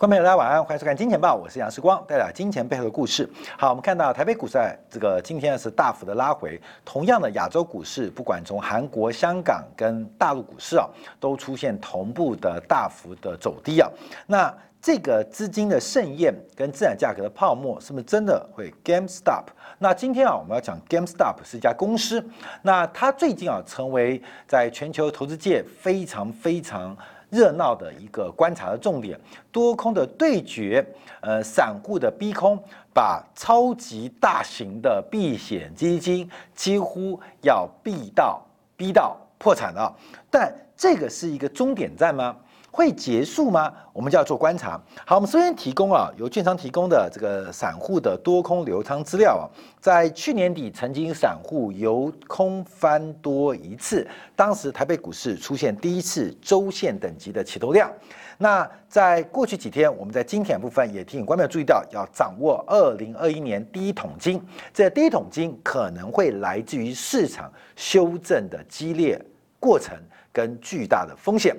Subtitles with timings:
[0.00, 3.28] 观众朋友，大家晚安，欢迎收看《金钱报》，我是杨世光，带来金钱背后的故事。
[3.58, 4.58] 好，我们看到台北股市
[4.88, 10.88] 这个今天是大幅的拉回，同样的亚洲股市，不管从韩国、香港跟大陆股市啊，
[11.20, 13.90] 都出现同步的大幅的走低啊。
[14.26, 19.44] 那这个资金的盛宴跟资产价格的泡沫，是不是真的会 GameStop？
[19.78, 22.26] 那今天啊，我们要讲 GameStop 是一家公司，
[22.62, 26.96] 那它最近啊，成为在全球投资界非常非常。
[27.30, 29.18] 热闹的一个观察的重点，
[29.50, 30.84] 多空的对决，
[31.20, 32.62] 呃，散户的逼空，
[32.92, 38.42] 把超级大型的避险基金几乎要逼到
[38.76, 39.96] 逼到破产了。
[40.30, 42.36] 但这个是一个终点站吗？
[42.70, 43.72] 会结束吗？
[43.92, 44.80] 我们就要做观察。
[45.04, 49.44] 好，我们首先提供啊，由券商提供的这个散户的多空流仓资料啊，
[49.80, 57.90] 在去年底曾经散户由空翻多一次，当时台北股市出现第一次周线等级的起头量。
[58.38, 64.40] 那在过去几天，我们在今天部分也提醒观众注意到，要掌握二零二一年第一桶金，
[64.72, 69.20] 这第一桶金可能会来自于市场修正的激烈
[69.58, 69.94] 过程
[70.32, 71.54] 跟巨大的风险。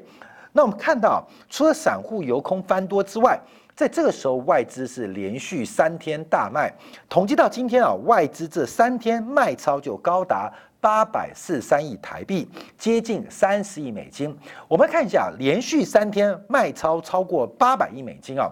[0.51, 3.39] 那我们看到，除了散户由空翻多之外，
[3.75, 6.71] 在这个时候外资是连续三天大卖，
[7.09, 14.37] 统计到今天啊，外资这三天卖超就高达八百四十三亿台币，接近三十亿美金。
[14.67, 18.51] 我们看一下，连续三天卖超超过八百亿美金啊，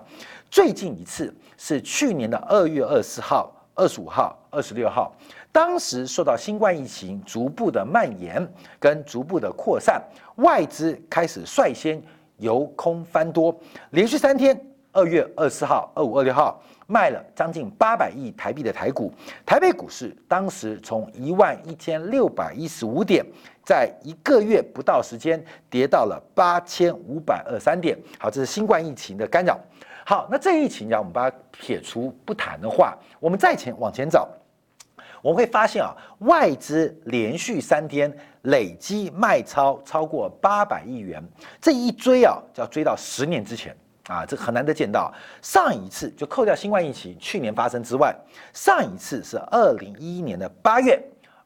[0.49, 5.15] 最近一次是去年的二月二十四号、二十五号、二十六号。
[5.51, 8.45] 当时受到新冠疫情逐步的蔓延
[8.77, 10.03] 跟逐步的扩散，
[10.35, 12.01] 外资开始率先
[12.37, 13.57] 由空翻多，
[13.91, 14.59] 连续三天，
[14.91, 19.11] 二月二十号、二五、二六号卖了将近八百亿台币的台股，
[19.45, 23.25] 台北股市当时从一万一千六百一十五点，
[23.63, 27.97] 在一个月不到时间跌到了八千五百二三点。
[28.19, 29.57] 好，这是新冠疫情的干扰。
[30.09, 34.27] 好，那这疫情呀，我们把它撇除不谈的话，我们再前往前找。
[35.21, 38.11] 我们会发现啊，外资连续三天
[38.41, 41.23] 累积卖超超过八百亿元，
[41.61, 43.77] 这一追啊，就要追到十年之前
[44.07, 45.13] 啊，这很难得见到。
[45.43, 48.11] 上一次就扣掉新冠疫情去年发生之外，
[48.51, 50.99] 上一次是二零一一年的八月，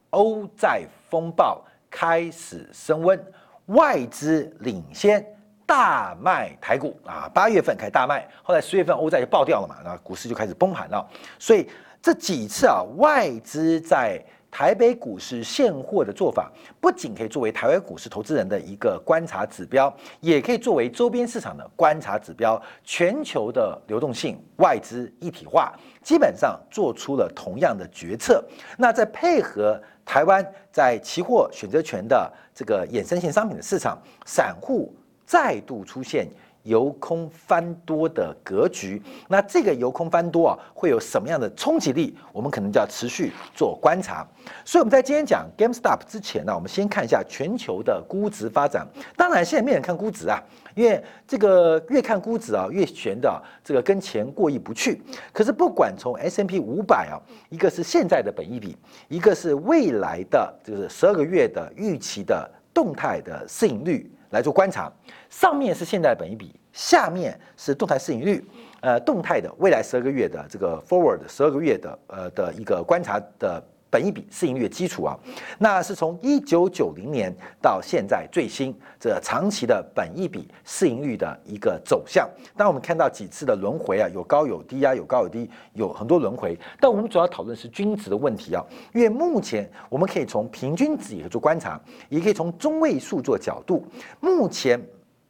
[0.08, 3.22] 欧债风暴开始升温，
[3.66, 5.22] 外资领先
[5.66, 11.06] 大卖台股啊，八月份开始大卖，后来十月份欧债就爆掉了嘛，那股市就开始崩盘了，
[11.38, 11.68] 所以。
[12.04, 22.60] 这几次啊，外资在台北股市现货的做法，不仅可以作为台湾股市投资人的一个观察指标，也可以作为周边市场的观察指标。
[22.82, 28.44] 全球的流动性、外资一体化，基本上做出了同样的决策。
[28.76, 34.94] 那在配合台湾在期货选择权的这个衍生性商品的市场，散户
[35.26, 36.28] 再度出现。
[36.64, 38.98] 由空翻多的格局，
[39.28, 42.16] 那这个由空翻多啊，会有什么样的冲击力？
[42.32, 44.26] 我们可能就要持续做观察。
[44.64, 48.88] 所以我们在今天讲 GameStop 之前呢，我们先看一下全球的估值发展。
[49.14, 50.42] 当然，现在没人看估值啊，
[50.74, 55.02] 因为这个越看估值啊，越悬的这个跟钱过意不去。
[55.34, 57.20] 可是不管从 S&P 五百啊，
[57.50, 58.74] 一个是现在的本益比，
[59.08, 64.10] 一个是未来的就是十二个月的预期的动态的市盈率。
[64.34, 64.92] 来做观察，
[65.30, 68.44] 上面是现在的本益比，下面是动态市盈率，
[68.80, 73.64] 呃，动态的未来十二个月的这个 forward 十二个月的呃的一个观察的
[73.94, 75.16] 本益比市盈率的基础啊，
[75.56, 77.32] 那是从一九九零年
[77.62, 82.28] 到现在最新这长期的本益比市盈率的一个走向。
[82.56, 88.60] 当我们看到几次的轮回啊，有高有低啊，有高有低，有很多轮回，但我们主要讨论是均值的问题啊，
[88.92, 93.86] 因为目前我们可以从平均值也做观察，也可以从中位数做角度。
[94.18, 94.84] 目前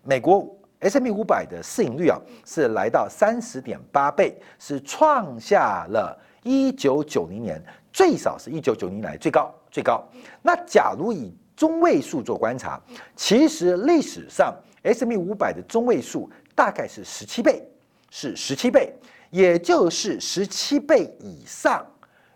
[0.05, 0.49] 美国
[0.81, 7.63] S M 五百的市盈率啊是来到三十点八倍，是创下了一九九零年。
[7.95, 10.05] 最少是一九九零来最高最高。
[10.43, 12.81] 那假如以中位数做观察，
[13.15, 14.53] 其实历史上
[14.83, 17.65] S M 五百的中位数大概是十七倍，
[18.11, 18.93] 是十七倍，
[19.31, 21.87] 也就是十七倍以上，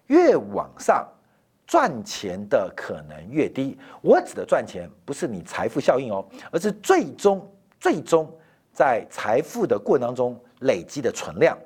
[0.07, 1.05] 越往上
[1.67, 3.77] 赚钱的可能越低。
[4.01, 7.45] 我指的赚钱不是你财富效应哦，而是最终
[7.81, 8.33] 最终
[8.73, 11.59] 在财富的过程当中累积的存量。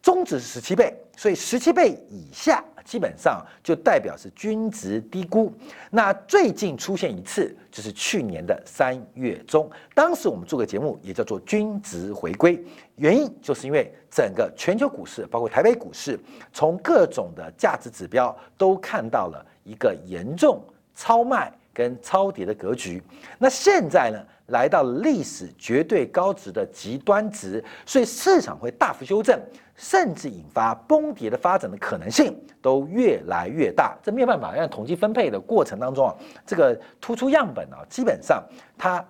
[0.00, 5.52] 中值是十七倍，所以十七倍以下基本上就代表是均值低估。
[5.90, 12.58] 那最近出现一次，就是去年的三月中，当时我们做个节目，也叫做均值回归。
[12.96, 16.18] 原因就是因为整个全球股市，包括台北股市，
[16.54, 20.64] 从各种的价值指标都看到了一个严重
[20.94, 23.02] 超卖跟超跌的格局。
[23.36, 29.38] 那现在呢，来到历史绝对高值的极端值，所以市场会大幅修正，
[29.80, 33.96] 甚至引发崩跌的发展的可能性都越来越大。
[34.02, 38.44] 这没有办法，让统计分配的过程当中啊，这个突出样本啊，基本上
[38.76, 39.02] 它。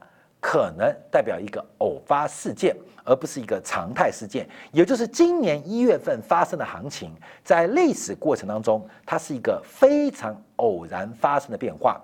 [0.43, 2.75] 可能代表一个偶发事件，
[3.05, 4.49] 而不是一个常态事件。
[4.73, 7.15] 也就是今年一月份发生的行情，
[7.45, 12.01] 在历史过程当中，它是一个非常偶然发生的变化。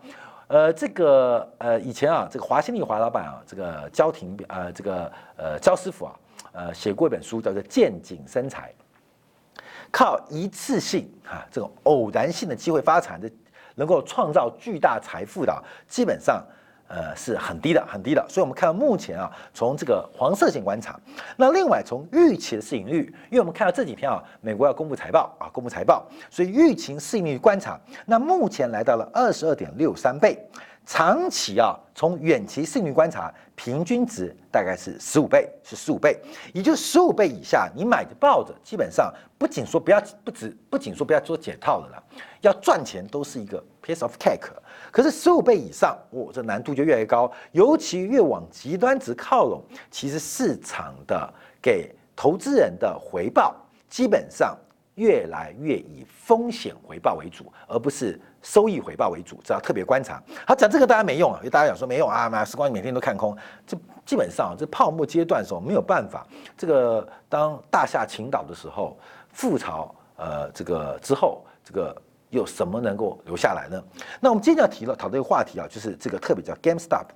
[0.49, 6.15] 呃，这个呃，以前啊，这个华新丽华老板啊，这个焦廷呃，这个呃焦师傅啊，
[6.53, 8.73] 呃，写过一本书叫做《见景生财》，
[9.91, 13.31] 靠一次性啊这种偶然性的机会发展的，
[13.75, 16.44] 能够创造巨大财富的，基本上。
[16.88, 18.25] 呃，是很低的，很低的。
[18.29, 20.97] 所以，我们看到目前啊，从这个黄色线观察，
[21.37, 30.38] 那另外从预期的市盈率，因为我们看到这几天啊，美国要公布财报啊，公布财报，所以预期市盈率观察，那目前来到了二十二点六三倍。
[30.87, 36.17] 长期啊，从远期市盈率观察，平均值大概是十五倍，是十五倍，
[36.55, 42.03] 也就十五倍以下，你买的抱着，基本上不仅说不要，不止不仅说不要做解套的了，
[42.41, 44.49] 要赚钱都是一个 piece of cake。
[44.93, 49.61] 可是十五倍以上，哦，这难度就越来越高，尤其越往极端值靠拢，
[49.91, 53.56] 其实市场的给投资人的回报，
[53.91, 54.56] 基本上。
[54.97, 60.23] 越来越以风险回报为主，而不是收益回报为主，这要特别观察。
[60.47, 63.35] 好，讲这个大家没用啊，因为大家讲说没用啊，马时光每天都看空，
[63.67, 66.27] 这基本上这泡沫阶段的时候没有办法。
[66.59, 68.99] 这个当大夏倾倒的时候，
[69.35, 71.97] 覆巢呃这个之后，这个。
[72.31, 73.82] 有什么能够留下来呢？
[74.20, 77.06] 那我们今天要提了讨论一个话题啊，就是这个特别叫 GameStop。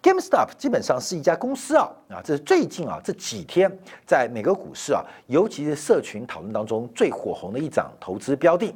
[0.00, 3.70] GameStop 基本上是一家公司啊，啊，这是最近啊这几天
[4.06, 8.74] 在美国股市啊，尤其是社群讨论当中最火红的一张投资标的。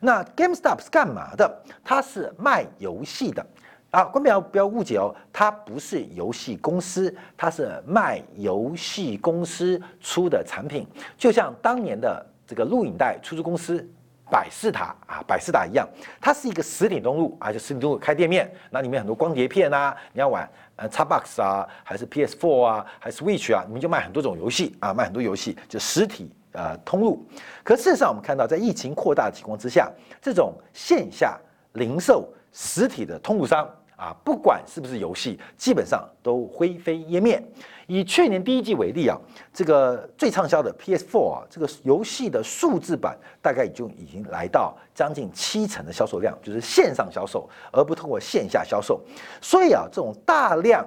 [0.00, 1.62] 那 GameStop 是干嘛的？
[1.84, 3.46] 它是卖游戏的
[3.92, 13.88] 啊，观众不要不要误解哦，它不是游戏公司，它是卖游戏公司出的产品，就像当年的这个录影带出租公司。
[14.30, 15.88] 百事达啊，百事达一样，
[16.20, 27.24] 它是一个实体东路啊，就实体东路开店面，那里面很多光碟片啊，你要玩呃 Xbox 啊，还是 PS4 啊，还是 Switch 啊，你们就卖很多种游戏啊，卖很多游戏，就实体呃通路。
[27.62, 29.90] 可事实上，我们看到在疫情扩大的情况之下，
[30.20, 31.38] 这种线下
[31.74, 33.68] 零售实体的通路商。
[33.96, 37.42] 啊，不管是不是游戏，基本上都灰飞烟灭。
[37.86, 39.16] 以去年第一季为例啊，
[39.54, 49.00] 这个最畅销的 PS4 啊，这个游戏的数字版大概就已经来到将近七成的销售量，就是线上销售，而不通过线下销售。
[49.40, 50.84] 所以啊，这种大量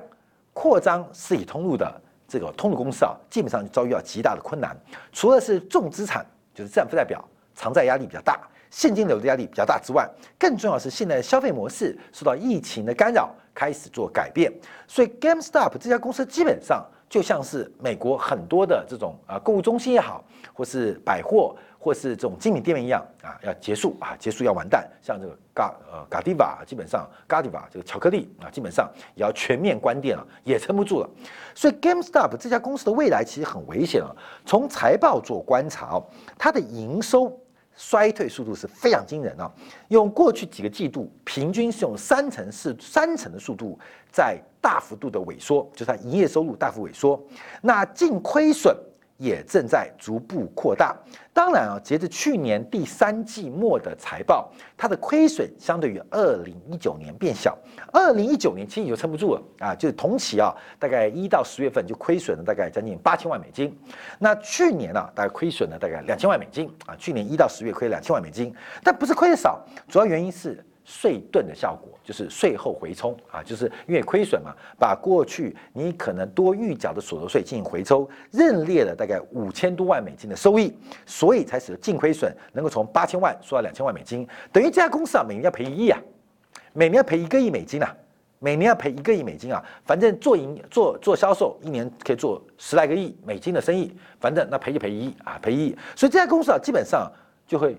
[0.54, 4.78] 扩张实体通路的这个通路公司啊，基本上就遭遇到极大的困难。
[5.12, 7.24] 除了是重资产，就是资产负债表
[7.56, 8.40] 偿债压力比较大。
[8.70, 14.52] 现金流的压力比较大之外，更重要是现在的消费模式受到疫情的干扰，开始做改变。
[14.88, 20.24] 所以 GameStop 这家公司基本上就像是美国很多的这种啊购物中心也好，
[20.54, 24.88] 或是百货，或是这种精品店面一样啊，要结束啊，结束要完蛋。
[25.02, 31.10] 像这个嘎呃嘎迪瓦，基本上 g a d i v a 这个巧克力啊，基本上也要全面关店了，也撑不住了。
[31.56, 34.16] 所以 GameStop 这家公司的未来其实很危险啊。
[34.46, 36.00] 从财报做观察，
[36.38, 37.36] 它的营收。
[37.82, 39.50] 衰退速度是非常惊人啊！
[39.88, 43.80] 用过去几个季度，平均是用三成四三成的速度
[44.12, 47.18] 在大幅度的萎缩，就是它营业收入大幅萎缩，
[47.62, 48.76] 那净亏损。
[49.20, 50.96] 也正在逐步扩大。
[51.34, 57.58] 当然啊，截至去年第三季末的财报，它的亏损相对于二零一九年变小。
[57.94, 63.78] 二零一九年其实就撑不住了啊，就是同期啊，大概一到十月份就亏损了大概将近八千万美金。
[64.18, 66.96] 那去年呢，大概亏损了大概两千万美金啊。
[66.98, 70.66] 去年一到十月亏两千万美金，但不是亏的少，主要原因是。
[70.92, 86.02] 税盾的效果就是税后回冲啊，就是因为亏损嘛，把过去你可能多预缴的所得税进行回抽，认列了大概五千多万美金的收益，所以才使得净亏损能够从八千万缩到两千万美金，等于这家公司啊每年要赔一亿啊，
[86.74, 87.96] 每年要赔一个亿美金啊，
[88.40, 97.08] 每年要赔一个亿美金啊，反正做营做做销售一年可以做十来个亿美金的生意，反正那赔就赔一亿啊，赔一亿，所以这家公司啊基本上
[97.46, 97.78] 就会。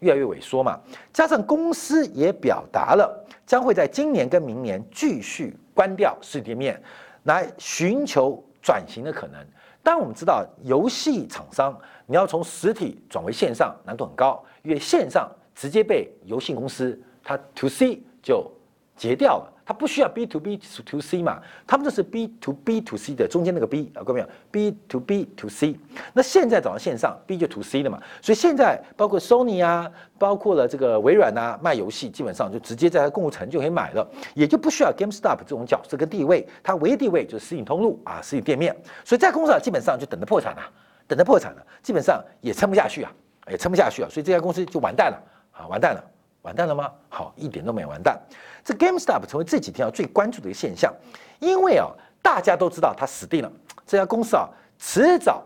[0.00, 0.78] 越来越萎缩嘛，
[1.12, 6.82] 加上公司也表达了将会在今年跟明年继续关掉实体店面，
[7.24, 9.38] 来寻求转型的可能。
[9.82, 11.74] 当，我们知道游戏厂商
[12.06, 18.50] 你要从实体转为线上难度很高，因为线上直接被游戏公司它 to C 就
[18.96, 19.52] 截掉了。
[19.70, 21.40] 它不需要 B to B to C 嘛？
[21.64, 25.78] 他们就是 B to B to C 的中间那个 B 啊，各位没有？B to B to C。
[26.12, 28.02] 那现在走到线上，B 就 to C 了嘛？
[28.20, 36.44] 所以现在包括 Sony 啊，包括了这个微软啊，卖游戏基本上就直接在它购物城就可以买了，也就不需要 GameStop 这种角色跟地位。
[36.64, 38.76] 它唯一地位就是实体通路啊，实体店面。
[39.04, 40.62] 所以在公司啊，基本上就等着破产了，
[41.06, 43.12] 等着破产了，基本上也撑不下去啊，
[43.48, 44.08] 也撑不下去啊。
[44.10, 45.22] 所以这家公司就完蛋了
[45.52, 46.04] 啊，完蛋了。
[46.42, 46.90] 完蛋了吗？
[47.08, 48.18] 好，一点都没完蛋。
[48.64, 50.92] 这 GameStop 成为这几天啊最关注的一个现象，
[51.38, 51.88] 因为啊
[52.22, 53.52] 大家都知道它死定了，
[53.86, 55.42] 这家公司啊迟早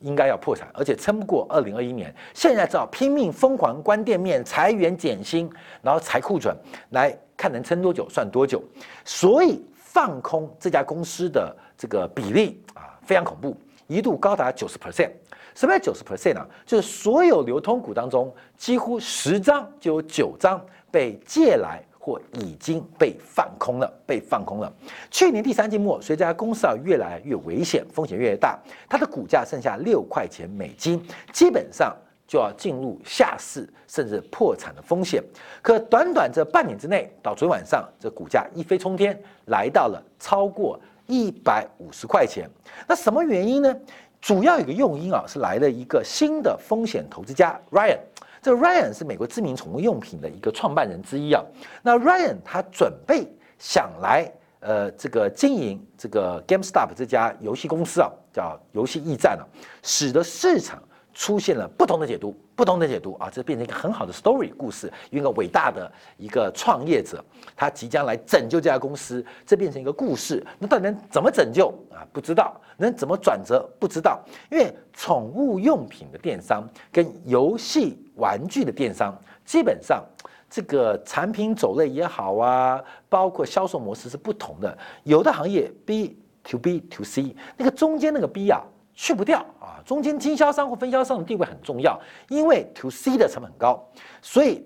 [0.00, 2.14] 应该要破产，而且撑不过二零二一年。
[2.34, 5.50] 现在只好拼命疯狂关店面、裁员减薪，
[5.82, 6.56] 然后裁库存，
[6.90, 8.62] 来看能撑多久算多久。
[9.04, 15.10] 所以放空这家公司的这个比例啊非常恐怖，一度高达九十 percent。
[15.54, 16.46] 什么叫九十 percent 呢？
[16.66, 24.72] 就是所有流通股当中，几乎十张就有九张被借来或已经被放空了，被放空了。
[25.10, 28.58] 去年第三季末，随着公司啊越来越危险，风险越来越大，
[28.88, 31.96] 它的股价剩下六块钱美金，基本上
[32.26, 35.22] 就要进入下市甚至破产的风险。
[35.62, 42.48] 可短短这半年之内，到昨天晚上，这股价一飞冲天，来到了超过一百五十块钱。
[42.86, 43.74] 那什么原因呢？
[44.24, 47.98] 主要有个用因啊，是来了一个新的风险投资家 Ryan。
[48.40, 51.44] 这 Ryan 是美国知名宠物用品的一个创办人之一啊。
[51.82, 53.28] 那 Ryan 他准备
[53.58, 54.26] 想来
[54.60, 59.44] 呃这个经营这个 GameStop 这家游戏公司啊，叫游戏驿站啊，
[59.82, 60.82] 使得市场。
[61.14, 70.44] 出现了不同的解读，不同的解读啊，这变成一个很好的 story 故事，一个伟大的一个创业者，他即将来拯救这家公司，这变成一个故事。
[70.58, 72.02] 那到底能怎么拯救啊？
[72.12, 73.64] 不知道，能怎么转折？
[73.78, 74.22] 不知道。
[74.50, 80.04] 因为宠物用品的电商跟游戏玩具的电商，基本上
[80.50, 84.76] 这个产品种类也好啊，包括销售模式是不同的。
[85.04, 88.60] 有的行业 B to B to C，那个中间那个 B 啊。
[88.94, 89.82] 去不掉啊！
[89.84, 93.84] 中间经销商或分销商的地位很重要，因为 to C 的成本高，
[94.22, 94.64] 所以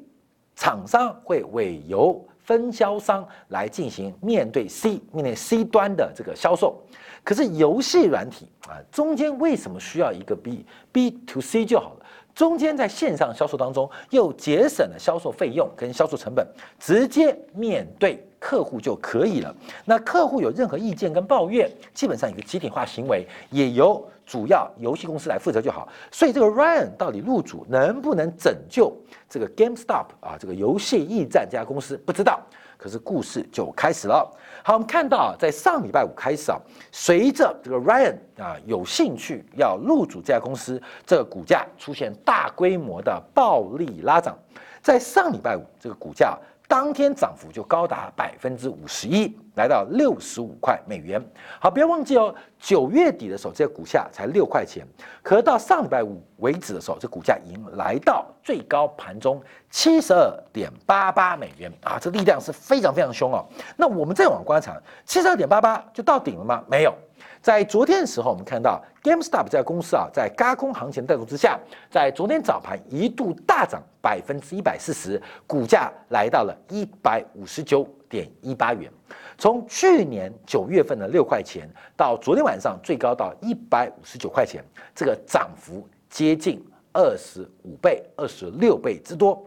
[0.54, 6.82] 厂商会委由分销商来进行面对 C 面对 C 端的这个销售。
[7.24, 12.06] 可是游戏软体啊，中间为什么需要一个 B B to C 就好了？
[12.34, 16.46] 中间在线上销售当中又节省了销售费用跟销售成本，
[16.78, 18.22] 直接面对。
[18.40, 19.52] 客户就可以了。
[19.84, 25.88] 那客户有任何意见跟抱怨，基本上一个集体化行为，也由主要游戏公司来负责就好。
[26.12, 28.94] 所以这个 Ryan 到底入主能不能拯救
[29.26, 30.36] 这个 GameStop 啊？
[30.38, 32.38] 这个游戏驿站这家公司不知道。
[32.76, 34.30] 可是故事就开始了。
[34.62, 36.58] 好，我们看到在上礼拜五开始啊，
[36.92, 44.36] 随着这个 Ryan 啊有兴趣要入主这家公司，这个股价出现大规模的暴力拉涨。
[44.82, 46.38] 在上礼拜五，这个股价。
[46.68, 51.18] 当天涨幅就高达百分之五十一，来到六十五块美元。
[51.58, 54.86] 好，不要忘记哦，九月底的时候，这个股价才六块钱，
[55.22, 63.42] 可是到上礼拜五为止的时候，这股价已经来到最高盘中七十二点八八美元啊，这力量是非常非常凶哦。
[63.74, 66.62] 那我们再往观察，七十二点八八就到顶了吗？
[66.68, 66.94] 没有。
[67.40, 71.58] 在昨天的时候，我们看到 GameStop 这家公司啊，在高空行情带动之下，
[71.90, 78.90] 在昨天早盘一度大涨百分之一百四十，股价来到了一百五十九点一八元。
[79.38, 86.60] 从去年九月份的六块钱，到昨天晚上最高到一百五十九块钱，这个涨幅接近
[86.92, 89.40] 二十五倍、二十六倍之多。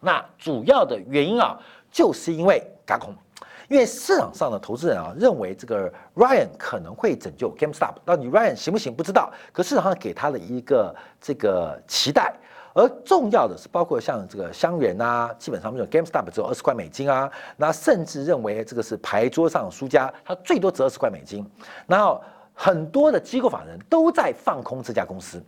[0.00, 1.58] 那主要的原因啊，
[1.90, 3.14] 就是因为高空。
[3.68, 9.30] 因为市场上的投资人啊，认为这个 Ryan 可能会拯救 GameStop，到底 Ryan 行不行不知道。
[9.52, 12.34] 可市场上给他的一个这个期待，
[12.72, 21.46] 而重要的是，包括像这个香园啊，基本上没有 GameStop 只有二十块美金啊，那甚至认为这个是牌桌上输家，他最多值二十块美金。
[21.86, 22.22] 然后
[22.54, 25.42] 很多的机构法人都在放空这家公司。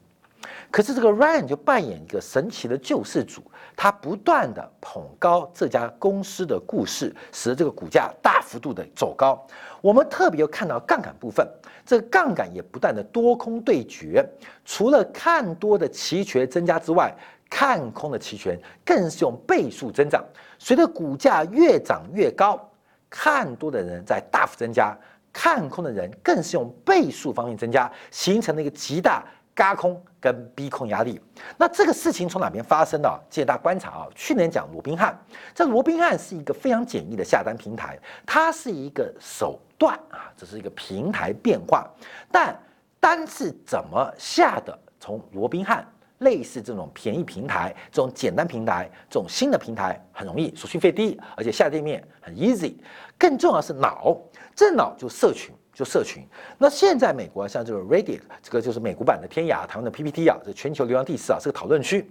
[0.71, 3.43] 可是这个 Ryan 就扮演一个神奇的救世主，
[3.75, 9.45] 他不断的捧高这家公司的故事，使得这个股价大幅度的走高。
[9.81, 11.45] 我们特别又看到杠杆部分，
[11.85, 14.25] 这个杠杆也不断的多空对决，
[14.65, 17.13] 除了看多的期权增加之外，
[17.49, 20.25] 看空的期权更是用倍数增长。
[20.59, 22.61] 随着股价越涨越高，
[23.09, 24.97] 看多的人在大幅增加，
[25.33, 29.25] 看空的人更是用倍数方面增加，形成了一个极大。
[29.55, 31.21] 加空跟逼空压力，
[31.59, 33.21] 那这个事情从哪边发生的？
[33.29, 35.15] 借大家观察啊，去年讲罗宾汉，
[35.55, 41.87] 这罗宾汉是一个非常简易的下单平台，它是一个手段啊，这是一个平台变化，
[42.33, 42.59] 但
[42.99, 44.79] 单是怎么下的？
[44.99, 45.87] 从罗宾汉
[46.21, 52.77] 类似这种便宜平台、这种简单平台、这种新的平台很容易，手续费低，而且下店面很 easy。
[53.19, 54.17] 更重要是脑，
[54.55, 55.55] 这脑就社群。
[55.81, 56.23] 就社群，
[56.59, 62.07] 那现在美国像这个 Reddit，这个就是美国版的天涯，台湾的 PPT 啊，这全球流量第四啊，是个讨论区。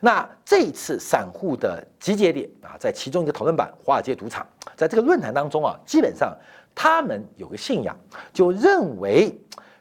[0.00, 6.34] 那这一次散户的集结点啊，在其中一个讨论版华尔街赌场，在这个论坛当中啊，基本上
[6.74, 7.94] 他们有个信仰，
[8.32, 9.38] 就认为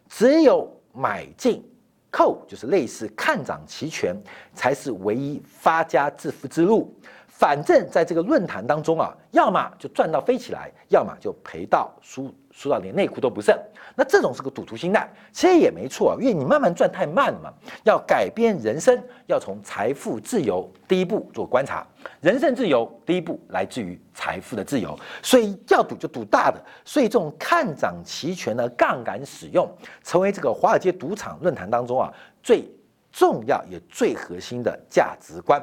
[0.10, 1.63] 只有买进
[2.12, 4.22] 扣，就是类似看涨期权，
[4.53, 6.93] 才是唯一发家致富之路。
[7.39, 13.58] 反正在这个论坛当中啊，要么就赚到飞起来，要么就赔到输输到连内裤都不剩。
[13.96, 17.50] 那这种是个赌徒心态，其实也没错啊，因为你慢慢赚太慢了嘛。
[17.86, 21.88] 要改变人生，要从财富自由第一步做观察。
[22.19, 26.62] 人生自由第一步来自于财富的自由，所以要赌就赌大的。
[26.84, 29.65] 所以这种看涨期权的杠杆使用，
[30.03, 32.12] 成为这个华尔街赌场论坛当中啊
[32.43, 32.69] 最。
[33.12, 35.62] 重要也最核心的价值观，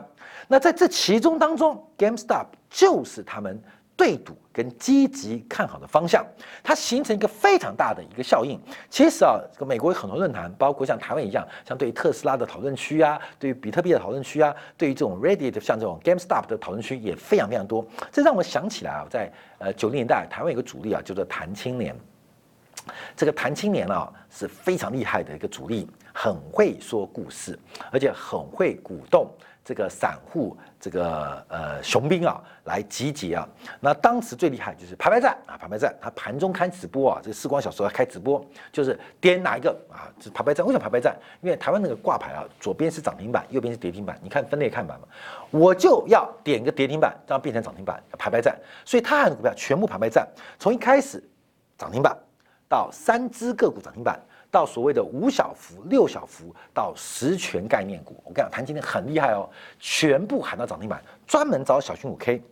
[0.49, 3.63] 那在这其中当中，GameStop 就是他们
[3.97, 6.27] 对赌跟积极看好的方向，
[6.63, 8.61] 它形成一个非常大的一个效应。
[8.91, 17.87] 其实啊，这个美国有很多论坛，包括像台湾一样，像对于特斯拉的讨论区啊，对于比特币的讨论区啊，对于这种 Reddit 像这种 GameStop 的讨论区也非常非常多。
[18.13, 21.97] 这让我想起来啊，在呃九零年代，台湾有个主力啊，叫做谭青年。
[23.17, 25.89] 这个谭青年啊是非常厉害的一个主力，
[26.19, 27.59] 很会说故事，
[27.93, 29.31] 而且很会鼓动
[29.63, 33.47] 这个散户这个呃雄兵啊来集结啊。
[33.81, 38.43] 那当时最厉害就是排排站啊，排排站，他盘中开直播啊，这个时光小时候开直播，
[38.73, 40.65] 就是点哪一个啊，是排排站。
[40.65, 41.15] 为什么排排站？
[41.43, 45.07] 因为台湾那个挂牌啊，左边是涨停板，右边是跌停板，你看分类看板嘛，
[45.51, 48.59] 我就要点个跌停板，这样变成涨停板，排排站。
[48.87, 50.27] 所以他喊股票全部排排站，
[50.59, 51.23] 从一开始
[51.77, 52.17] 涨停板。
[52.69, 59.49] 到三只个股涨停板，到所谓的五小幅、六小幅，到十全概念股，我跟你讲，谈今天很厉害哦，
[59.79, 62.43] 全部喊到涨停板，专门找小熊五 K。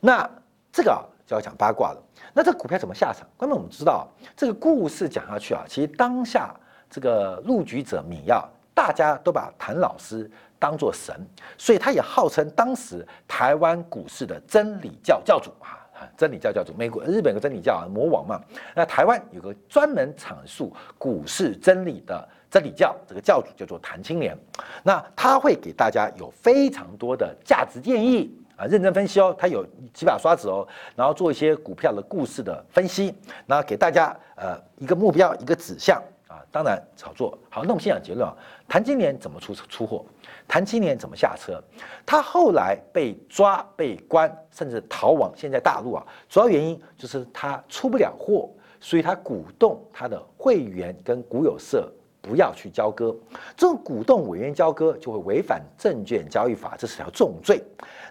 [0.00, 0.28] 那
[0.72, 2.02] 这个就要讲八卦了。
[2.32, 3.26] 那这股票怎么下场？
[3.36, 6.54] 关键我们知道，这个故事讲下去啊，其实当下
[6.90, 11.14] 这个入局者米亚，大家都把谭老师当做神，
[11.56, 15.77] 所以他也号称当时台湾股市的真理教教主啊。
[16.16, 18.40] 真理教教主，美国、日本有真理教啊，魔王嘛。
[18.74, 24.36] 那台湾有个专门阐述股市真理的真理教，这个教主叫做谭青年。
[24.82, 29.34] 那他会给大家有非常多的价值建议啊，认真分析哦。
[29.38, 33.14] 他有几把刷子哦，然后做一些股票的故事的分析，
[33.46, 36.02] 然后给大家呃一个目标，一个指向。
[36.50, 38.34] 当然炒作好，那我们先讲结论啊。
[38.68, 40.04] 谭金莲怎么出出货？
[40.46, 41.62] 谭金莲怎么下车？
[42.04, 53.14] 他后来被抓、被关，甚至逃亡，现在大陆啊，主要原因就是他出不了货，所以他鼓动他的会员跟股友社不要去交割。
[53.56, 57.62] 这种鼓动委员交割就会违反证券交易法，这是条重罪。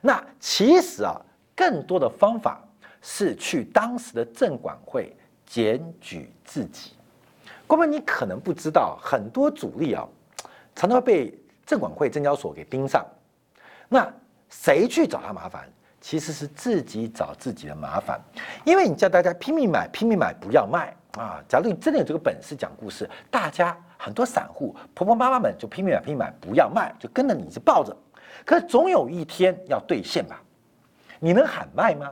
[0.02, 1.20] 那其实啊，
[1.56, 2.64] 更多的方法
[3.02, 6.94] 是去当时的证管会检举自己。
[7.68, 10.08] 哥们，你可能不知道，很多主力啊，
[10.74, 13.06] 常常被证管会、证交所给盯上。
[13.90, 14.10] 那
[14.50, 15.68] 谁去找他麻烦？
[16.00, 18.18] 其实是自己找自己的麻烦。
[18.64, 21.44] 因为你叫大家拼命买、拼命买，不要卖啊！
[21.50, 27.94] 假如你真的有这个本事讲故事，大家很多散户、婆婆妈妈们就拼命买、拼命买，不要卖，就跟着你，就抱着。
[28.46, 30.42] 可总有一天要兑现吧？
[31.20, 32.10] 你能喊卖吗？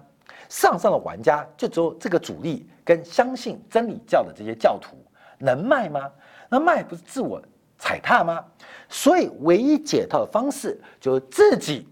[0.50, 4.98] 上上的玩家就只有这个主力跟相信真理教的这些教徒。
[5.38, 6.12] 能卖吗？
[6.50, 7.42] 那卖不是自我
[7.78, 8.44] 踩踏吗？
[8.88, 11.88] 所以唯一解套的方式就是自己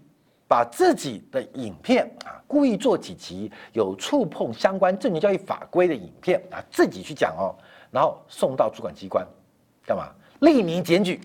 [0.46, 7.54] 把自己的影片啊，故意做几集有触碰相关证券交易法规的影片啊，自己去讲哦，
[7.90, 9.26] 然后送到主管机关
[9.84, 10.08] 干嘛？
[10.40, 11.20] 匿名检举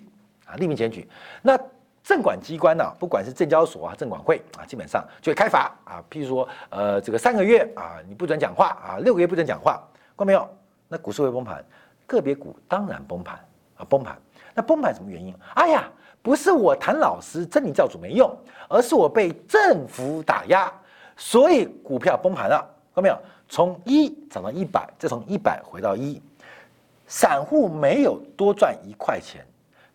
[0.46, 1.08] 啊，匿名检举。
[1.42, 1.58] 那
[2.04, 6.04] 证管机关呢，不管是证交所啊、证管会啊，基本上就会开罚啊。
[6.10, 9.82] 譬如说，呃，这个三个月啊，你不准讲话啊，六个月不准讲话，
[10.18, 10.50] 看没有？
[10.88, 11.64] 那股市会崩盘。
[12.10, 13.40] 个别股当然崩盘
[13.78, 14.18] 啊，崩盘。
[14.56, 15.34] 那崩盘什么原因？
[15.54, 15.90] 哎呀，
[16.22, 18.36] 不是我谭老师真理教主没用，
[18.68, 20.70] 而是我被政府打压，
[21.16, 22.58] 所以股票崩盘了。
[22.94, 23.18] 看到没有？
[23.48, 26.22] 从一涨到一百，再从一百回到一，
[27.08, 29.46] 散户没有多赚一块钱，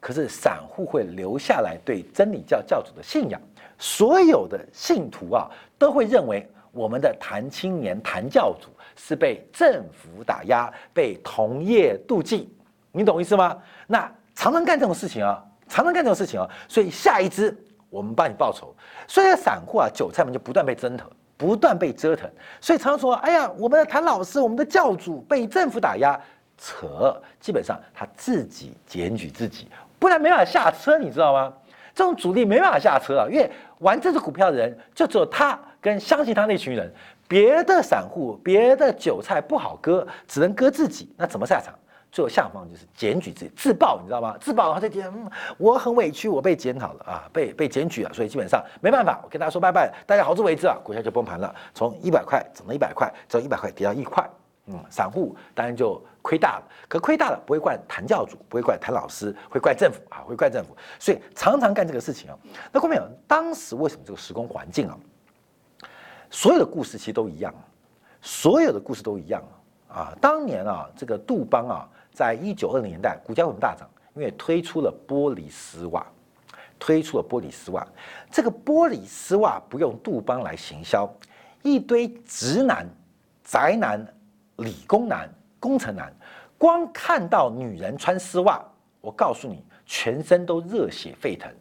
[0.00, 3.40] 可是散户会留下来对真理教教主的信仰。
[3.79, 8.68] 所有的信徒啊，都会认为我们的谭青年谭教主。
[8.96, 12.48] 是被政府打压，被同业妒忌，
[12.92, 13.58] 你懂意思吗？
[13.88, 17.52] 那常常干这种事情啊，常常干这种事情啊，所以下一支
[17.90, 18.72] 我们帮你报仇。
[19.08, 22.30] 所以散户啊，韭菜们就不断被折腾，不断被折腾。
[22.60, 26.16] 所以常常说，哎呀，我们的谭老师，我们的教主被政府打压，
[26.56, 29.66] 扯，基本上他自己检举自己，
[29.98, 31.52] 不然没办法下车，你知道吗？
[31.92, 36.90] 这种主力没办法下车啊，因为玩这只股票的人就只有他跟相信他那群人，
[37.29, 41.75] 别的散户、别的韭菜不好割，只能割自己，那怎么下场？
[42.11, 44.35] 最后下方就是检举自己自爆，你知道吗？
[44.40, 54.27] 自爆然后这天，嗯，我很委屈，我被检讨了啊，被被检举了，所以基本上没办法，我跟大家说拜拜，大家好自为之啊，股价就崩盘了，从一百块涨到一百块，从一百块跌到一块，
[54.68, 62.38] 嗯，散户当然就亏大了，可亏大了不会怪谭教主，不会怪谭老师，会怪政府啊，会怪政府，所以常常干这个事情啊。
[62.73, 64.97] 那后面当时为什么这个时空环境啊，
[66.35, 67.55] 所有的故事其实都一样，
[68.20, 69.40] 所有的故事都一样
[69.87, 71.88] 啊，当年啊，这个杜邦啊。
[72.12, 73.88] 在一九二零年代，股价为什么大涨？
[74.14, 76.05] 因为推出了玻璃丝袜，
[76.77, 77.87] 推出了玻璃丝袜。
[78.33, 81.09] 这个玻璃丝袜不用杜邦来行销，
[81.62, 82.85] 一堆直男、
[83.44, 84.05] 宅男、
[84.57, 85.29] 理工男、
[85.61, 86.12] 工程男，
[86.59, 88.61] 光看到女人穿丝袜，
[89.01, 91.53] 我告诉你，全身都热血沸腾。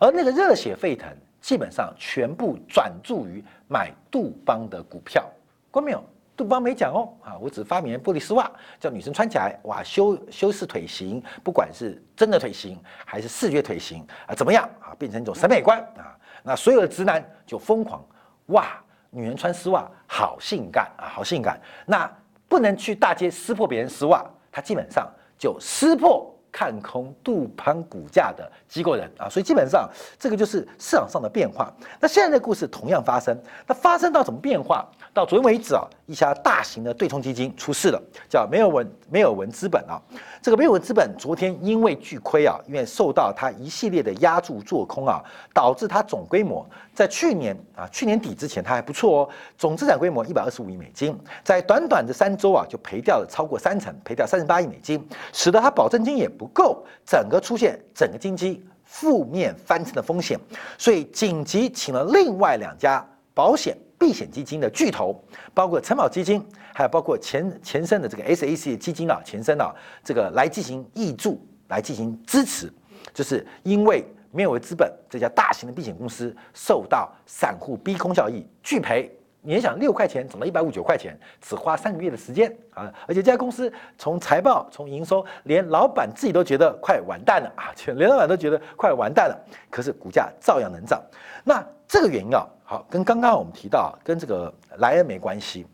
[0.00, 1.08] 而那个热血沸腾，
[1.40, 5.24] 基本上全部转注于买杜邦的股票，
[5.70, 6.02] 关没有？
[6.36, 18.02] 杜邦没讲哦，啊，我只发明玻璃丝袜，叫女生穿起来，哇，修修饰腿型，不管是真的腿型还是视觉腿型啊，怎么样啊，变成一种审美观啊，那所有的直男就疯狂，
[18.46, 22.10] 哇，女人穿丝袜好性感啊，好性感，那
[22.48, 26.34] 不能去大街撕破别人丝袜，他基本上就撕破。
[26.52, 31.72] 看空杜邦股价的机构人啊，所以基本上这个就是市场上的变化。
[32.00, 33.36] 那现在的故事同样发生，
[33.66, 34.86] 那发生到什么变化？
[35.12, 40.00] 到昨天为止啊，一家大型的对冲基金出事了，叫梅尔文梅尔文资本啊。
[40.40, 45.20] 这个梅尔文资本昨天因为巨亏啊，因为受到它一系列的压注做空啊，
[45.52, 60.40] 导致它总规模在去年啊去年底之前它还不错哦，总资产规模一百二十五亿美金，在短短的三周啊就赔掉了超过三成，赔掉三十八亿美金，使得它保证金也不够，整个出现整个经济负面翻身的风险，
[60.78, 63.76] 所以紧急请了另外两家保险。
[63.98, 65.22] 避险基金的巨头，
[65.52, 72.72] 包括城堡基金，还有包括前前身的这个 SAC 基金啊，前身啊，这个来进行挹注，来进行支持，
[73.12, 79.14] 就是因为没有资本这家大型的避险公司受到散户逼空效益拒赔。
[79.42, 82.92] 你想六块钱涨到一百五九块钱，只花三个月的时间啊！
[83.06, 87.72] 而且这家公司从财报、从营收，连老板自己都觉得快完蛋了啊！
[87.96, 89.38] 连老板都觉得快完蛋了，
[89.70, 91.02] 可是股价照样能涨。
[91.42, 95.66] 那这个原因啊，好，跟刚刚我们提到跟这个莱恩没关系。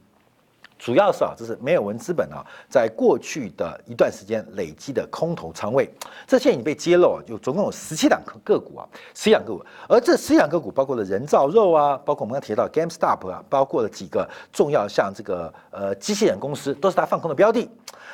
[0.78, 5.90] 主要是啊，这是梅尔文资本啊，在过去的一段时间累积的空头仓位，
[6.26, 17.68] 这些已经被揭露啊，就总共有十七档个股啊，十七档个股，而这十七档个股包括了人造肉啊，包括我们刚提到 GameStop 啊，包括了几个重要像这个呃机器人公司，都是它放空的标的，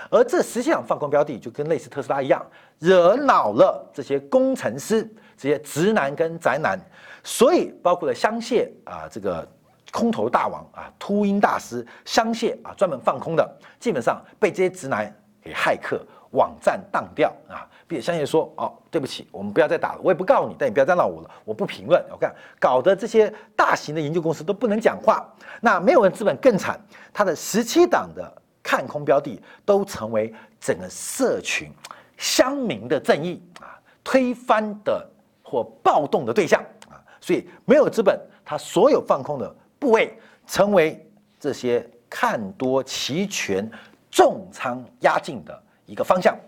[0.09, 2.45] 而这十七档放空标的就跟类似特斯拉一样，
[2.79, 5.03] 惹恼了这些工程师、
[5.37, 6.79] 这些直男跟宅男，
[7.25, 9.47] 所以包括了香榭啊这个。
[9.93, 17.69] 空头大王啊，秃鹰大师香榭啊，专门放空的，基本上被这些直男给骇客网站当掉啊。
[17.87, 22.03] 并且香榭说：“哦，对不起，我们不要再打了，我也不告你，但你不要再闹我了，我不评论。
[22.11, 25.29] 我看搞得这些大型的研究公司都不能讲话。
[25.61, 26.81] 那没有人资本更惨，
[27.13, 31.71] 他的十七档的看空标的都成为整个社群
[32.17, 35.07] 乡民的正义啊，推翻的
[35.43, 36.97] 或暴动的对象啊。
[37.21, 40.17] 所以没有资本，他所有放空的。”部位
[40.47, 41.05] 成为
[41.41, 43.69] 这些看多期权
[44.13, 46.39] 重仓压进的一个方向。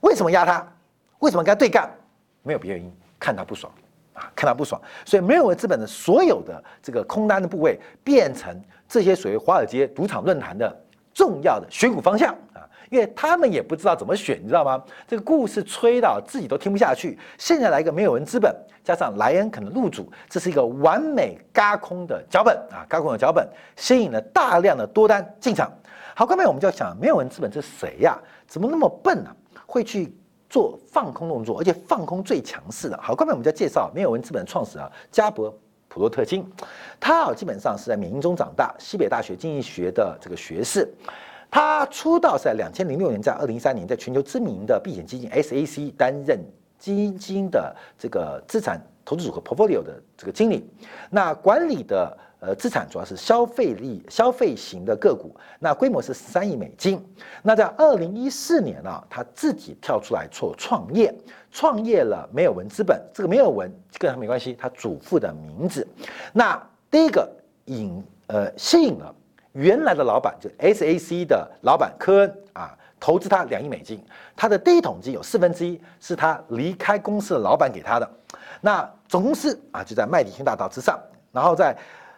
[0.00, 0.66] 为什么压它？
[1.20, 1.88] 为什么跟他对干？
[2.42, 3.72] 没有别的原因，看他不爽
[4.12, 4.80] 啊，看他不爽。
[5.04, 10.76] 所以没有资本的所有的这个空单的部位，变成这些所谓华尔街赌场论坛的
[11.14, 12.36] 重要的选股方向，
[12.90, 14.82] 因为他们也不知道怎么选，你知道吗？
[15.08, 17.18] 这个故事吹到自己都听不下去。
[17.38, 18.54] 现在来一个没有人资本。
[18.82, 22.84] 加上莱恩可能入主，这是一个完美嘎空的脚本啊！
[22.88, 25.70] 嘎空的脚本吸引了大量的多单进场。
[26.16, 28.18] 好，后面我们就要想，没有人资本是谁呀？
[28.48, 29.30] 怎么那么笨呢？
[29.66, 30.12] 会去
[30.48, 32.98] 做放空动作，而且放空最强势的。
[33.00, 35.54] 好，后面我们就要介绍没有人资本创始人加伯
[35.86, 36.50] 普洛特金，
[36.98, 40.90] 他啊基本上是在缅因中长大，西北大学经济学的这个学士。
[41.50, 46.38] 他出道是在两千零六年，在二零一三年，在全球知名的避险基金 SAC 担任。
[46.78, 50.66] 基金的这个资产投资组合 portfolio 的这个经理，
[51.10, 56.98] 那管理的呃资产主要是消费力消费型的个股，那规模是十三亿美金。
[57.42, 61.14] 那在二零一四年呢，他自己跳出来做创业，
[61.50, 62.98] 创业了梅尔文资本。
[63.12, 65.86] 这个梅尔文跟他没关系，他祖父的名字。
[66.32, 66.58] 那
[66.90, 67.30] 第一个
[67.66, 69.14] 引呃吸引了
[69.52, 72.76] 原来的老板，就 SAC 的老板科恩啊。
[73.02, 73.98] 投资他两亿美金，
[74.36, 78.06] 他的第一桶金有四分之一是他离开公司的老板给他的。
[78.60, 81.00] 那总公司啊就在麦迪逊大道之上，
[81.32, 81.74] 然后在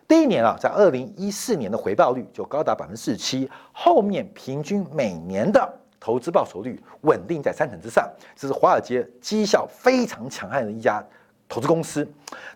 [0.08, 11.00] 第一年啊，在二零一四年的回报率就高达百分之四十七，后面平均每年的投资报酬率稳定在三成之上，这是华尔街绩效非常强悍的一家
[11.48, 12.04] 投资公司。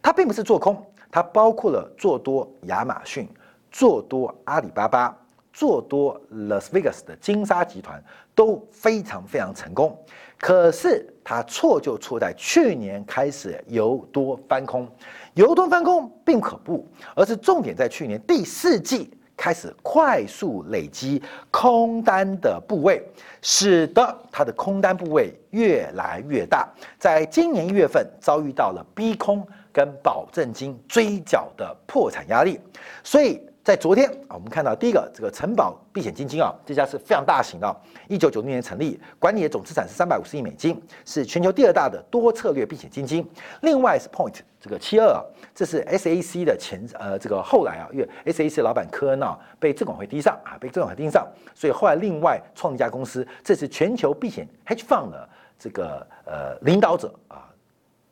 [0.02, 3.28] 它并不是做空，它包括了做多亚马逊、
[3.76, 5.14] 做多阿里巴巴。
[5.52, 8.02] 做多 Las Vegas 的金沙集团
[8.34, 9.98] 都非常非常成功，
[10.38, 14.86] 可是它错就错在去年开始由多翻空，
[15.32, 23.02] 由多翻空并可怖，而是重点在去年第四季开始快速累积空单的部位，
[23.40, 32.60] 使得它的空单部位越来越大，在今年一月份遭遇到了逼空跟保证金追缴的破产压力，
[33.02, 33.40] 所以。
[33.66, 37.76] 在昨天啊，我们看到第一个这个城堡避险基金啊，这家是非常大型的，
[38.06, 43.28] 一九九六年成立，管理的总资产是三百五十亿美金，是全球第二大的多策略避险基金。
[43.62, 45.18] 另外是 Point 这个七二啊，
[45.52, 57.50] 这是 SAC 的前呃这个后来啊，因为 SAC 老板科恩啊被证管会盯上啊，被证管会盯上，所以后来另外创立一家公司，这是全球避险 Hedge Fund 的这个呃领导者啊，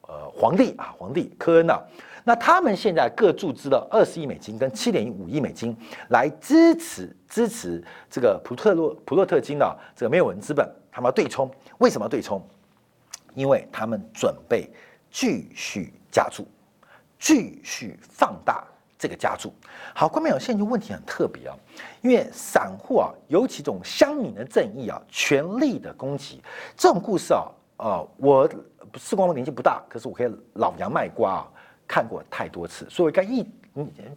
[0.09, 1.81] 呃皇帝啊皇帝科恩啊。
[2.27, 5.77] 那他们现在各注资了二十亿美金跟七点五亿美金
[6.09, 11.51] 来支持支持这个普特洛普洛特金的这个没有人资本，他们要对冲。
[11.79, 12.43] 为什么要对冲？
[13.35, 14.71] 因为他们准备
[15.11, 16.47] 继续加注，
[17.19, 18.65] 继续放大
[18.99, 19.53] 这个加注。
[19.95, 21.55] 好，关面有现在就问题很特别啊，
[22.01, 26.43] 因为散户啊，尤其这种乡民的正义啊，全力的攻击
[26.75, 28.49] 这种故事啊，呃，我
[28.97, 31.51] 四光的年纪不大，可是我可以老杨卖瓜啊。
[31.87, 33.47] 看过太多次，所以我该一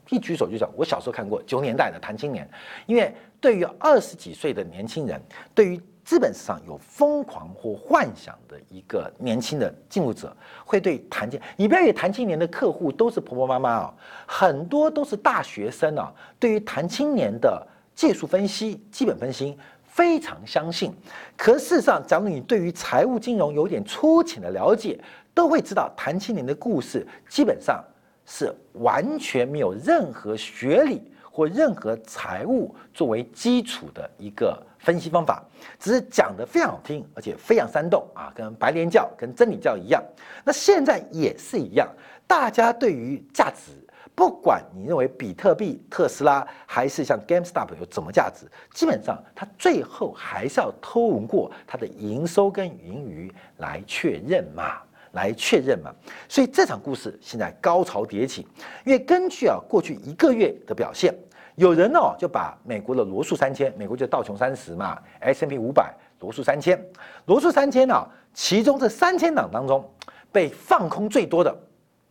[0.09, 2.47] 一举手就讲，我小时候看过九十年代的谈青年，
[2.85, 5.21] 因为对于二十几岁的年轻人，
[5.55, 13.93] 对于资本市场有疯狂或幻想的一个年轻的进入者，会对谈青，你不要以为谈青年的客户都是婆婆妈妈啊，
[14.25, 20.93] 很多都是大学生啊，对于谈青年的技术分析、基本分析非常相信。
[21.35, 24.97] 可事实上，假如你对于财务金融有点粗浅的了解，
[25.37, 27.85] 都会知道谭青年的故事基本上
[28.25, 35.43] 是完全没有任何学理或任何财务作为基础的一个分析方法，
[35.77, 40.03] 只是讲得非常好听，而且非常煽动啊，跟白莲教、跟真理教一样。
[40.43, 41.87] 那现在也是一样，
[42.25, 43.73] 大家对于价值，
[44.15, 54.81] 不管你认为比特币、特斯拉还是像 GameStop 有怎么价值，基本上它最后还是要通过它的营收跟盈余来确认嘛。
[55.11, 55.93] 来确认嘛，
[56.27, 58.47] 所以这场故事现在高潮迭起，
[58.85, 61.13] 因为根据啊过去一个月的表现，
[61.55, 66.79] 有人哦就把美国的罗素三千，美国就道琼三十嘛，S M P 五百，罗素三千，
[67.25, 69.83] 罗素三千呢，其中这三千档当中
[70.31, 71.55] 被放空最多的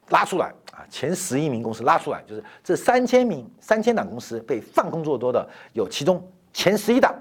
[0.09, 6.21] 拉出来啊，前十一名公司拉出来，就是这三千名三千档公司被放空做多的有其中
[6.53, 7.15] 前十一档，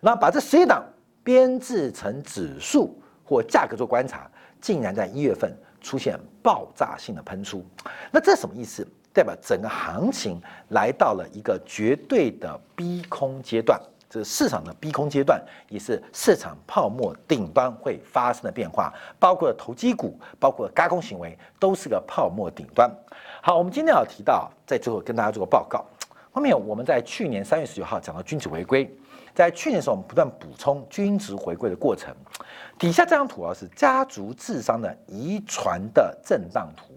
[0.00, 0.84] 那把这十一档
[1.22, 4.30] 编制成指数或价格做观察。
[4.60, 7.64] 竟然在一月份出现爆炸性的喷出，
[8.10, 8.86] 那这什么意思？
[9.12, 13.76] 代表整个行情来到了一个绝对的逼空阶段，
[14.08, 22.88] 这是市场的逼空阶段，也是市场泡沫顶端会发生的变化，包括投机股，包括加工行为，都是个泡沫顶端。
[23.42, 25.84] 好，我们今天要提到，在最后跟大家做个报告。
[26.30, 28.88] 后面我们在去年三月十九号讲到君子回归。
[29.34, 32.14] 在去年的时候，我们不断补充均值回归的过程。
[32.78, 36.94] 底下这张图啊，是家族智商的遗传的震荡图。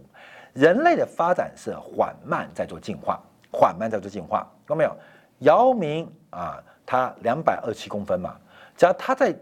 [0.53, 3.19] 人类的发展是缓慢在做进化，
[3.51, 4.95] 缓慢在做进化，看到没有？
[5.39, 8.35] 姚明啊，他两百二七公分嘛，
[8.75, 9.35] 只要他在。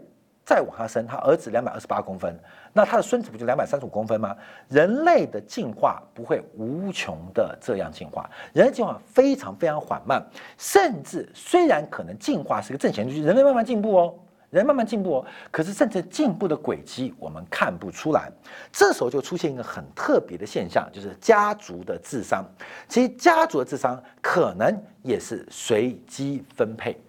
[0.44, 2.36] 再往下生，他儿子两百二十八公分，
[2.72, 4.36] 那他的孙子不就两百三十五公分吗？
[4.68, 10.20] 人类的进化不会无穷的这样进化，人类进化非常非常缓慢，
[10.58, 14.14] 甚至虽然可能进化是个正弦曲，人类慢慢进步哦，
[14.50, 18.28] 人慢慢进步哦，可是甚至进步的轨迹我们看不出来，
[18.72, 22.44] 这时候就出现一个很特别的现象，就是家族的智商，
[22.88, 27.00] 其实家族的智商可能也是随机分配，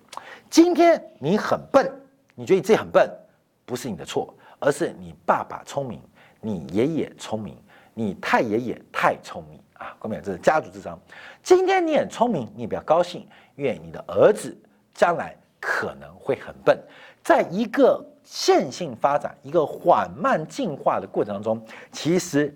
[0.52, 1.92] 今天你很笨，
[2.36, 3.10] 你觉得你自己很笨。
[3.66, 6.02] 不是你的错，而是你爸爸聪明，
[6.42, 7.58] 你爷爷聪明，
[7.94, 9.96] 你太爷爷太聪明啊！
[10.00, 11.00] 各位，这是家族智商。
[11.42, 14.56] 今天你很聪明，你不要高兴，因为你的儿子
[14.94, 16.78] 将来可能会很笨。
[17.24, 22.54] 在一个线性发展、一个缓慢进化的过程当中，其实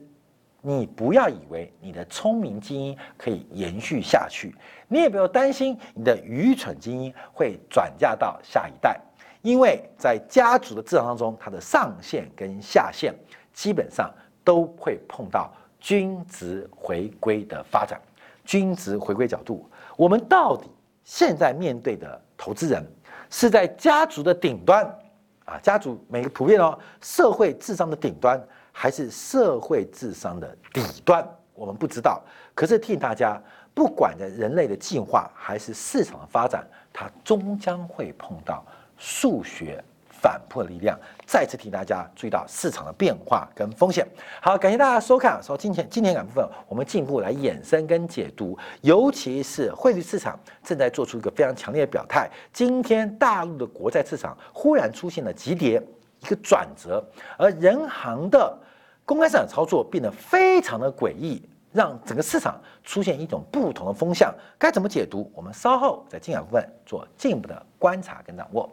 [0.62, 4.54] 你不要以为你的聪明基因可以延续下去，
[4.90, 9.00] 你也不要担心你的愚蠢基因会转嫁到下一代。
[9.48, 13.16] 因为在家族的制场当中，它的上限跟下限
[13.54, 17.98] 基本上都会碰到均值回归的发展。
[18.44, 20.70] 均值回归角度，我们到底
[21.06, 22.86] 现在面对的投资人
[23.30, 24.86] 是在家族的顶端
[25.46, 28.38] 啊，家族每个普遍哦，社会智商的顶端，
[28.74, 31.26] 还是社会智商的底端？
[31.54, 32.22] 我们不知道。
[32.54, 33.42] 可是提醒大家，
[33.74, 38.66] 不管在人类的进化还是市场的发展，它终将会碰到
[38.98, 39.84] 数学。
[40.20, 44.06] 反破力量，再次提大家注意到市场的变化跟风险。
[44.42, 45.40] 好，感谢大家收看。
[45.44, 52.28] 说今天今天感部分，我们进一步来衍生跟解读，尤其是汇率市场正在做出一个非常强烈的表态。
[52.52, 55.80] 今天大陆的国债市场忽然出现了急跌，
[56.22, 57.02] 一个转折，
[57.38, 58.58] 而人行的
[59.06, 64.34] 公开市场操作变得非常的诡异，让整个市场出现一种不同的风向。
[64.58, 65.32] 该怎么解读？
[65.36, 68.68] 我们稍后在精讲部分做进一步的观察跟掌握。